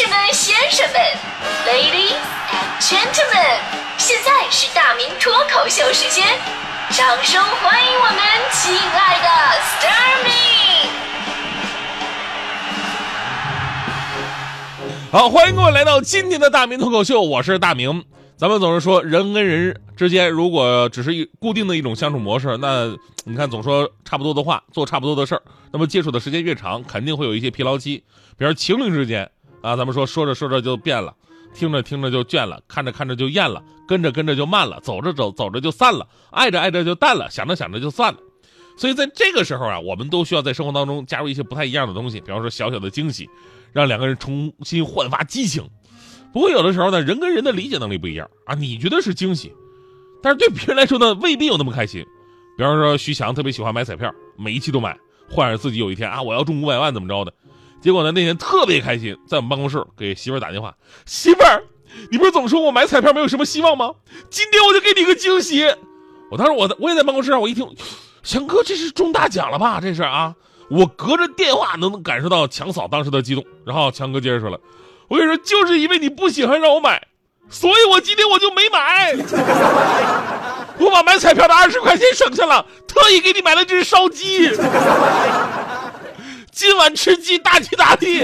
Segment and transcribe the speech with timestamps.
[0.00, 0.96] 士们、先生们
[1.66, 2.16] ，Ladies
[2.48, 3.60] and Gentlemen，
[3.98, 6.26] 现在是大明脱口秀时间，
[6.88, 8.18] 掌声欢迎我们
[8.50, 9.28] 亲爱的
[9.60, 10.32] s t a r m y
[15.12, 18.02] 好，欢迎各位来到今天的大明脱口秀，我是大明。
[18.38, 28.02] 咱们总是说人跟人之间，如果只是一固定的一种相处模式，那你看总说差不多的话，做差不多的事儿，那么接触的时间越长，肯定会有一些疲劳期。
[28.38, 29.30] 比如情侣之间
[29.62, 31.14] 啊，咱们说说着说着就变了，
[31.54, 38.18] 听着听着就倦了，看着看着就厌了，跟着跟着就慢了，走着走走着就散了，爱着爱着就淡了，想着想着就散了。
[38.76, 43.28] 所以在这个时候啊，我们都需要在生活当中加入一些不太一样的东西，比方说小小的惊喜，
[43.72, 45.62] 让两个人重新焕发激情。
[46.32, 49.52] 不过有的时候呢，人跟人的理解能力不一样啊，你觉得是惊喜，
[50.22, 52.02] 但是对别人来说呢，未必有那么开心。
[52.56, 54.96] 比方说徐翔特别喜欢买彩票，每一期都买，
[55.28, 57.34] 幻想自己有一天啊，我要中五百万怎么着的。
[57.80, 60.74] 结果呢，那天特别开心，在我们办公室给媳妇儿打电话，
[61.06, 61.62] 媳妇儿，
[62.10, 63.90] 你不是总说我买彩票没有什么希望吗？
[64.28, 65.64] 今天我就给你个惊喜。
[66.30, 67.66] 我当时我我也在办公室上，我一听，
[68.22, 69.80] 翔哥这是中大奖了吧？
[69.80, 70.34] 这是啊，
[70.68, 73.44] 我隔着电话能感受到强嫂当时的激动。
[73.64, 74.60] 然后强哥接着说了。
[75.08, 77.02] 我跟你说，就是因为你不喜欢让我买，
[77.48, 79.12] 所以我今天我就没买。
[80.78, 84.48] 我把买彩票的二十块钱省下了，特意给你买了只烧鸡。
[86.52, 88.22] 今晚吃鸡，大吉大利。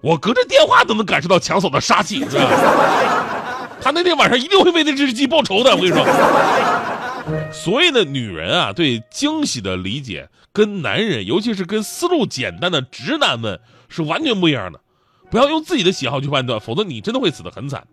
[0.00, 2.44] 我隔着电话都能感受到强嫂的杀气，是吧？
[3.80, 5.74] 他那天晚上一定会为那只鸡报仇的。
[5.74, 6.04] 我跟你说，
[7.52, 13.60] 所以呢，女人啊，对惊喜的理解跟男人，尤其是跟思路简单的直男们。
[13.90, 14.78] 是完全不一样的，
[15.30, 17.86] 不要用自己的喜好去判断，否则你真的会死得很惨。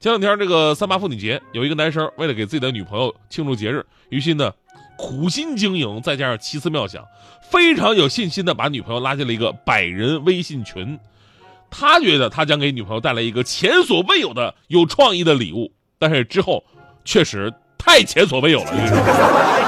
[0.00, 4.52] 前两天这个三八妇女节，有一个男生为了给自己的女朋友庆祝节日，于是呢
[4.96, 7.04] 苦心经营，再加上奇思妙想，
[7.50, 10.96] 非常有信心的把女朋友拉进了一个百人微信群。
[11.68, 16.62] 他觉得他将给女朋友带来一个前所未有的有创意的礼物，但是之后
[17.04, 19.67] 确实太前所未有了。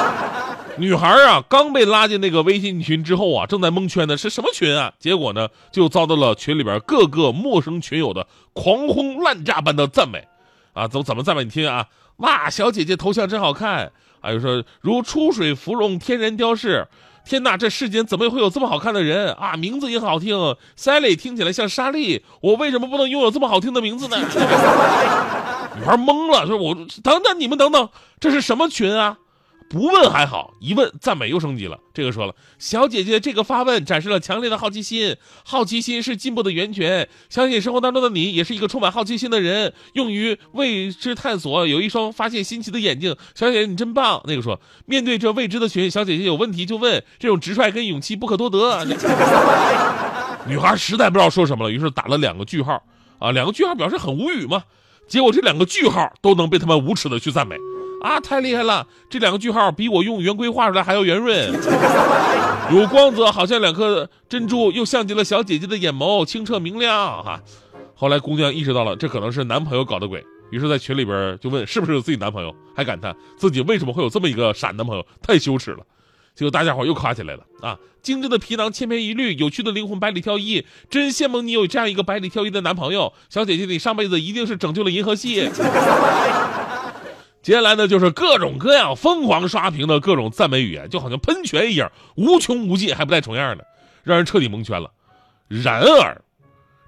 [0.81, 4.91] 女孩啊，刚被拉进那个微信群之后啊，正在蒙圈呢，是什么群啊？
[4.99, 10.27] 结果呢，就遭到了群里边各个陌生群友的狂轰滥炸般的赞美，
[10.73, 11.45] 啊，怎么怎么赞美？
[11.45, 11.87] 你听啊，
[12.17, 13.93] 哇，小姐姐头像真好看，
[14.23, 16.89] 还有说如出水芙蓉，天然雕饰，
[17.27, 19.57] 天哪，这世间怎么会有这么好看的人啊？
[19.57, 24.17] 名字也好听，Sally 听起来像莎莉，我为什么不能拥有这么好听的名字呢？
[25.79, 27.89] 女孩懵了，说我等等，你们等等，
[28.19, 29.19] 这是什么群啊？
[29.71, 31.79] 不问还好，一问赞美又升级了。
[31.95, 37.09] 这个说了，小姐姐这个发问展示了强烈的好奇心，好奇心是进步的源泉。
[37.29, 43.15] 相信生活当中的你也是一个充满好奇心的人，用于未知探索，有一双发现新奇的眼睛。
[43.37, 44.21] 小姐姐你真棒。
[44.25, 48.85] 那个说，面对这未知的群，小姐姐有问题就问，这种直率跟勇气不可多得。
[50.49, 52.83] 女孩实在不知道说什么了，于是打了两个句号
[53.21, 54.65] 啊，两个句号表示很无语嘛。
[55.07, 57.55] 结果这两个句号都能被他们无耻的去赞美。
[58.01, 58.87] 啊，太厉害了！
[59.09, 61.53] 这两个句号比我用圆规画出来还要圆润，
[62.73, 67.23] 有光泽，好像两颗珍珠，又像极了小姐姐的眼眸，清澈明亮。
[67.23, 67.41] 哈，
[67.95, 75.81] 后来姑娘意识到了，这可能是男朋友搞的鬼，于是，在群里边就问是不是有自己男朋友，还感叹自己为什么会有这么一个傻男朋友，太羞耻了。
[76.35, 77.77] 结果大家伙又夸起来了啊！
[78.01, 85.51] 精致的皮囊千篇一律，有趣的灵魂百里挑一，真羡慕你有这样一个百里挑一的男朋友，小姐姐，你上辈子一定是拯救了银河系。
[87.43, 93.67] 接下来呢，就是各种各样疯狂刷屏的各种赞美语言，就好像喷泉一样，无穷无尽，还不带重样的，
[94.05, 94.91] 让人彻底蒙圈了。
[95.49, 96.21] 然而，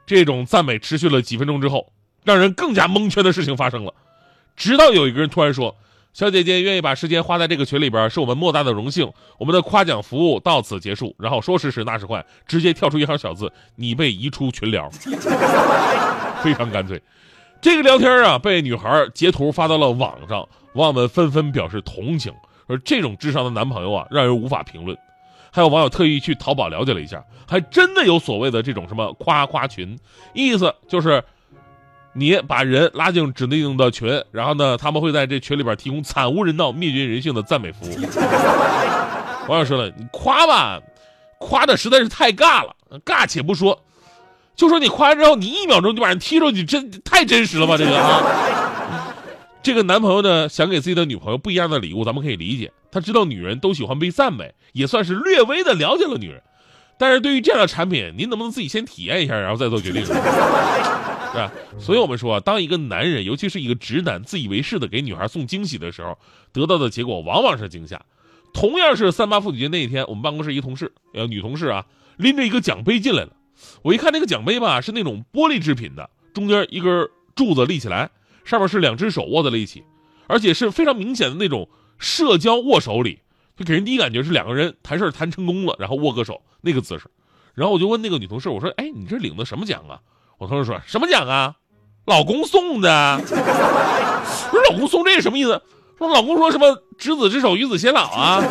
[0.06, 1.92] 这种赞美持续了几分钟之后，
[2.22, 3.94] 让人更加蒙圈的事情发生了。
[4.54, 5.74] 直到有一个人突然说
[6.12, 9.10] ：“小姐姐愿意把时间花在这个群里边，是我们莫大的荣幸。
[9.38, 14.90] 我们的夸奖服务到此结束。”然后说时迟那时快，直接跳出一行小字：“你被移出群聊。
[16.44, 17.00] ”非常干脆。
[17.62, 22.34] 这个聊天啊，被女孩截图发到了网上，网友们纷纷表示同情，
[22.67, 24.99] 说这种智商的男朋友啊，让人无法评论。
[25.53, 29.97] 还有网友特意去淘宝了解了一下，还真的有所谓的这种什么夸夸群，
[30.35, 31.23] 意思就是
[32.12, 37.94] 你把人拉进指定的群，然后呢，他们会在这群里边提供惨无人道、灭绝人性的赞美服务。
[39.47, 40.81] 网友说了，你夸吧，
[41.38, 42.75] 夸的实在是太尬了，
[43.05, 43.81] 尬且不说。
[44.54, 47.76] 就说你夸完之后，你一秒钟就把人踢出去，真太真实了吧？
[47.76, 49.14] 这个啊，
[49.62, 52.70] 这个男朋友呢，想给自己的女朋友不一样的礼物，咱们可以理解。
[52.90, 56.43] 他知道女人都喜欢被赞美，也算是略微的了解了女人。
[56.99, 60.04] 但是对于这样的产品，您能不能自己先体验一下，然后再做决定？
[60.06, 61.50] 是吧？
[61.81, 66.19] 所以我们说啊，当一个男人，尤其是一个直男，自以为是的给女孩送惊喜的时候，
[66.52, 68.00] 得到的结果往往是惊吓。
[68.52, 71.87] 同样是三八妇女节那一天，我们办公室一同事，呃，女同事啊，
[72.19, 73.31] 拎着一个奖杯进来了。
[73.82, 78.11] 我一看那个奖杯吧，是那种玻璃制品的，中间一根柱子立起来，
[78.44, 79.85] 上面是两只手握在了一起，
[80.26, 81.69] 而且是非常明显的那种
[81.99, 83.20] 社交握手礼，
[83.56, 87.05] 就给人第一感觉是两个人谈事儿谈成功了，然后握个手那个姿势。
[87.55, 90.00] 然后我就问那个女同事，我说：“哎，你这领的什么奖啊？”
[90.38, 91.55] 我同事说什么奖啊？
[92.06, 93.20] 老公送的。
[93.20, 93.26] 我
[94.50, 95.61] 说老公送这是什么意思？
[95.99, 98.43] 说老公说什么执子之手与子偕老啊？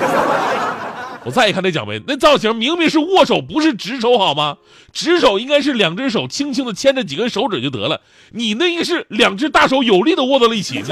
[1.23, 4.57] 我再一看那奖杯，那造型明明是握手，不是执手好吗？
[4.91, 8.01] 执手应该是两只手轻轻的牵着几根手指就得了，
[8.31, 10.83] 你那个是两只大手有力的握到了一起。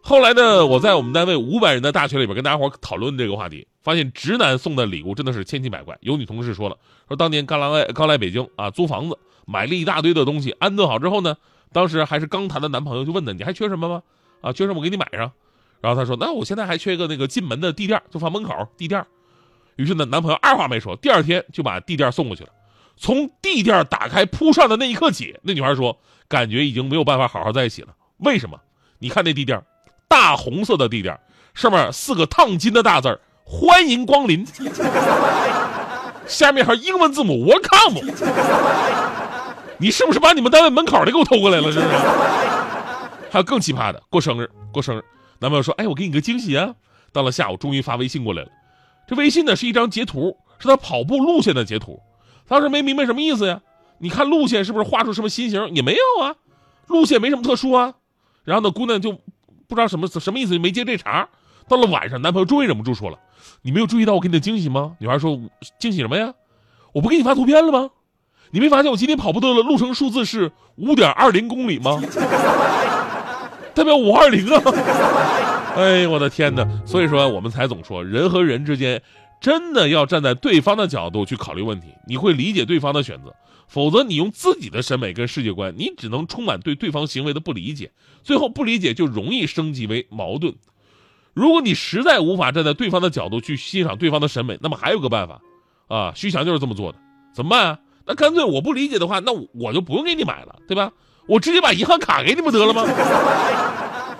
[0.00, 5.98] 后来呢，我在我们单位五百人的大群里边跟大家伙讨论这个话题，发现直男送的礼物真的是千奇百怪。
[6.00, 6.76] 有女同事说了，
[7.08, 11.34] 说当年刚来刚来北京啊，租房子买了一大堆的东西，安顿好之后呢，
[11.72, 14.02] 当时还是刚谈的男朋友就问他，你还缺什么吗？
[14.40, 15.32] 啊，缺什么我给你买上。
[15.80, 19.04] 然后他说，那我现在还缺一个那个进门的地垫，就放门口地垫。
[19.76, 22.50] 于是呢，男朋友二话没说，第二天就把地垫送过去了。
[22.96, 27.88] 从地垫打开铺上的那一刻起，那女孩说，感觉已经没有办法好好在一起了。
[28.18, 28.58] 为什么？
[28.98, 29.62] 你看那地垫。
[30.08, 31.18] 大红色的地垫，
[31.52, 34.46] 上面四个烫金的大字欢迎光临。
[36.26, 38.14] 下面还有英文字母 Welcome。
[39.78, 41.72] 你是不是把你们单位门口的给我偷过来了？
[41.72, 41.96] 是不是？
[43.30, 45.04] 还有更奇葩的，过生日，过生日，
[45.40, 46.74] 男朋友说：“哎，我给你个惊喜啊！”
[47.12, 48.48] 到了下午，终于发微信过来了。
[49.06, 52.00] 这微信呢是一张截图，是他跑步路线的截图。
[52.46, 53.60] 当时没明白什么意思呀？
[53.98, 55.74] 你看路线是不是画出什么心形？
[55.74, 56.34] 也没有啊，
[56.86, 57.94] 路线没什么特殊啊。
[58.44, 59.18] 然后那姑娘就。
[59.68, 61.28] 不知道什么什么意思，就没接这茬。
[61.66, 63.18] 到了晚上，男朋友终于忍不住说了
[63.62, 65.40] ：“你没有注意到我给你的惊喜吗？”女孩说
[65.80, 66.32] ：“惊喜什么呀？
[66.92, 67.90] 我不给你发图片了吗？
[68.52, 72.00] 你没发现我今天跑步的路程数字是五点二零公里吗？
[73.76, 74.62] 代表五二零啊！
[75.76, 76.66] 哎，我的天哪！
[76.86, 79.02] 所以说，我们才总说，人和人之间
[79.38, 83.34] 真的要站在对方的角度去考虑问题，你会理解对方的选择。
[83.68, 87.90] 否则，你用自己的审美跟世界观，你只能充满对对方行为的不理解，
[88.22, 90.54] 最后不理解就容易升级为矛盾。
[91.34, 95.42] 如果你实在无法站在对方的角度去欣赏对方的审美，那么还有个办法，
[95.88, 96.98] 啊，徐翔就是这么做的。
[97.34, 97.78] 怎么办啊？
[98.06, 100.90] 那干脆我不理解的话，那我就不用给你买了，对吧？
[101.26, 102.86] 我直接把银行卡给你不得了吗？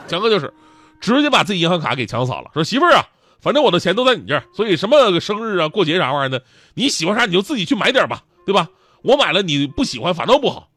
[0.08, 0.52] 强哥就是，
[1.00, 3.04] 直接把自己银行卡给强扫了，说媳妇儿啊，
[3.40, 6.42] 反正我的钱都在你这儿，所以什么生日啊、过节啥玩意儿的，
[6.74, 8.68] 你喜欢啥你就自己去买点吧，对吧？
[9.02, 10.68] 我买了你不喜欢反倒不好，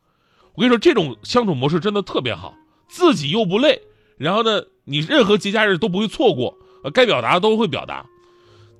[0.53, 2.53] 我跟你说这种相处模式真的特别好，
[2.87, 3.81] 自己又不累，
[4.17, 8.05] 然后呢，你任何节假日都不会错过，呃，该表达都会表达。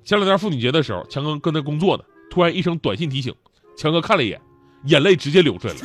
[0.04, 3.34] 前两天妇女节的时候，强哥跟那工作呢，突然一声短信提醒，
[3.76, 4.40] 强哥看了一眼，
[4.84, 5.80] 眼泪直接流出来了，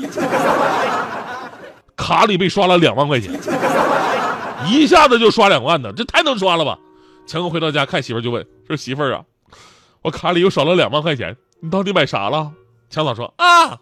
[1.97, 3.33] 卡里被刷了两万块钱，
[4.67, 6.79] 一下子就刷两万呢，这太能刷了吧？
[7.27, 9.25] 强哥回到家看媳妇儿就问说媳妇儿啊，
[10.03, 12.51] 我卡里又少了两万块钱，你到底买啥了？
[12.89, 13.79] 强嫂说：“啊，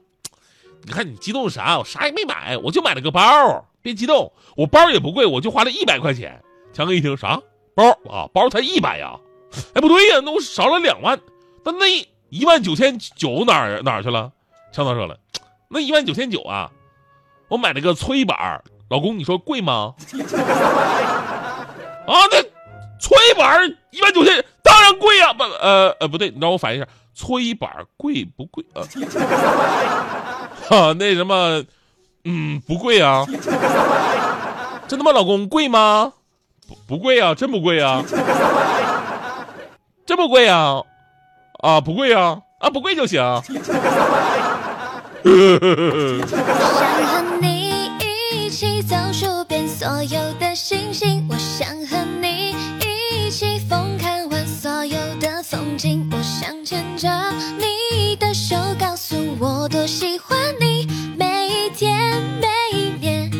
[0.84, 1.78] 你看你激动啥？
[1.78, 3.22] 我啥也没买，我就买了个包。
[3.82, 6.42] 别激动，我包也不贵，我就花了一百块钱。”
[6.72, 7.40] 强哥一听啥
[7.76, 8.30] 包啊？
[8.34, 9.20] 包才一百呀？
[9.74, 11.20] 哎，不对呀，那我少了两万，
[11.66, 11.86] 那那
[12.30, 14.32] 一万九千九哪儿哪儿去了？
[14.72, 15.20] 强嫂说了，
[15.70, 16.72] 那一万九千九啊，
[17.50, 18.64] 我买了个搓衣板。
[18.94, 19.96] 老公，你说贵吗？
[22.06, 22.40] 啊，那
[23.00, 25.34] 搓衣板一万九千，当然贵呀！
[25.34, 26.88] 不，呃呃，不对，你让我反应一下。
[27.16, 28.86] 搓衣板贵不贵 啊？
[30.70, 31.64] 哈，那什么，
[32.26, 33.26] 嗯，不贵啊。
[34.88, 35.48] 真的吗，老公？
[35.48, 36.14] 贵吗？
[36.68, 38.04] 不不贵啊，真不贵啊。
[40.06, 40.84] 这么贵啊？
[41.64, 43.20] 啊，不贵啊，啊，不贵就行。
[50.06, 56.10] 所有的星星，我想和你一起疯看完所有的风景。
[56.12, 57.10] 我想牵着
[57.58, 60.86] 你的手，告诉我多喜欢你。
[61.18, 63.32] 每一天，每一年，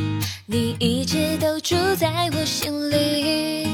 [0.46, 3.68] 你一直都住在我心里。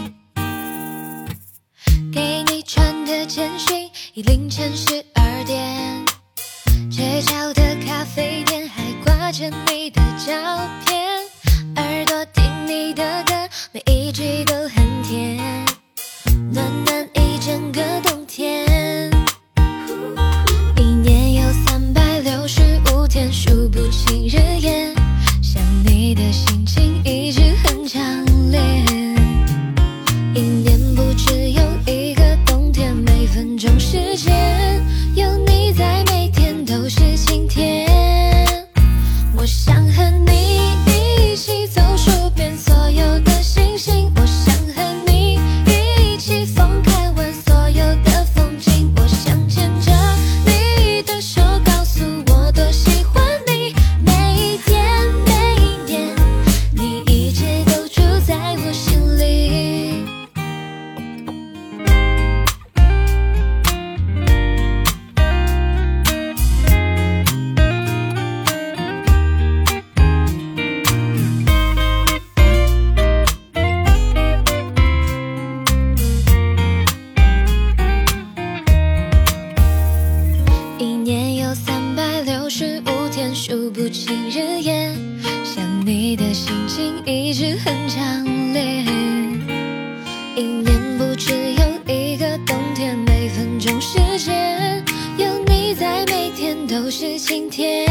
[2.12, 5.06] 给你传的简讯，已凌晨十
[82.50, 84.92] 十五天数不清日夜，
[85.44, 88.84] 想你的心情一直很强烈。
[90.36, 94.84] 一年不只有一个冬天，每分钟时间
[95.20, 97.89] 有你在，每天都是晴天。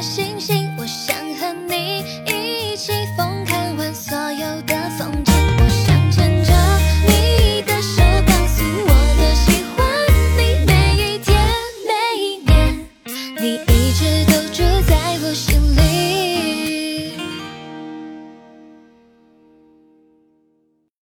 [0.00, 2.02] 星星我想和你